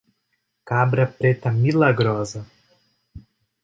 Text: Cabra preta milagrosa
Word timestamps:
Cabra 0.65 1.05
preta 1.05 1.51
milagrosa 1.53 2.43